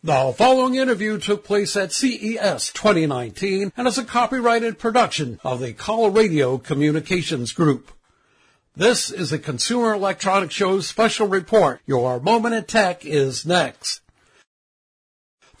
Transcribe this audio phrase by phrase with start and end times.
[0.00, 5.72] The following interview took place at CES 2019 and is a copyrighted production of the
[5.72, 7.90] Call Radio Communications Group.
[8.76, 11.80] This is the Consumer Electronics Show's special report.
[11.84, 14.00] Your moment in tech is next.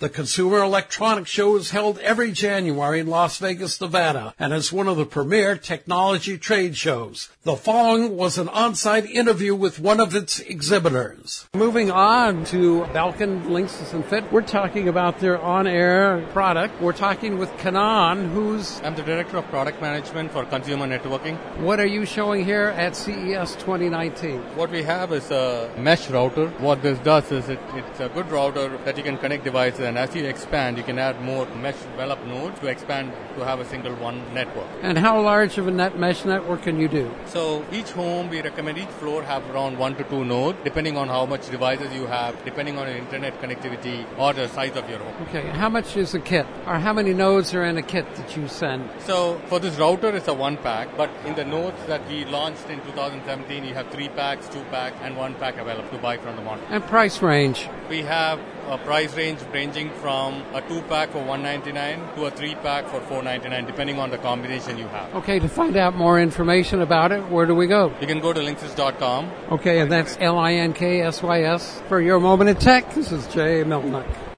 [0.00, 4.86] The Consumer Electronics Show is held every January in Las Vegas, Nevada, and is one
[4.86, 7.30] of the premier technology trade shows.
[7.42, 11.48] The following was an on-site interview with one of its exhibitors.
[11.52, 16.80] Moving on to Belkin Linksys and Fit, we're talking about their on-air product.
[16.80, 18.80] We're talking with Kanan, who's...
[18.84, 21.36] I'm the Director of Product Management for Consumer Networking.
[21.58, 24.38] What are you showing here at CES 2019?
[24.54, 26.50] What we have is a mesh router.
[26.60, 29.96] What this does is it, it's a good router that you can connect devices and
[29.96, 33.64] as you expand, you can add more mesh Velop nodes to expand to have a
[33.64, 34.66] single one network.
[34.82, 37.10] And how large of a net mesh network can you do?
[37.26, 41.08] So each home, we recommend each floor have around one to two nodes, depending on
[41.08, 44.98] how much devices you have, depending on your internet connectivity or the size of your
[44.98, 45.26] home.
[45.28, 46.46] Okay, how much is a kit?
[46.66, 48.90] Or how many nodes are in a kit that you send?
[49.00, 52.68] So for this router, it's a one pack, but in the nodes that we launched
[52.68, 56.36] in 2017, you have three packs, two packs, and one pack available to buy from
[56.36, 56.66] the market.
[56.68, 57.68] And price range?
[57.88, 62.54] We have a price range ranging from a two pack for 199 to a three
[62.56, 65.14] pack for 499 depending on the combination you have.
[65.14, 67.94] Okay, to find out more information about it, where do we go?
[68.00, 69.30] You can go to linksys.com.
[69.52, 71.82] Okay, and that's L I N K S Y S.
[71.88, 74.37] For your moment in tech, this is Jay Melnick.